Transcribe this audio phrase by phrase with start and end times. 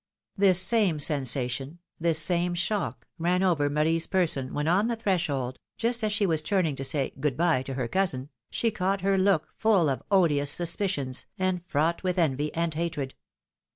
[0.35, 6.03] This same sensation, this same shock, ran over Marie's person, when on the threshold, just
[6.03, 9.49] as she was turning to say good bye" to her cousin, she caught her look
[9.55, 13.13] full of odious suspicions, and fraught with envy and hatred.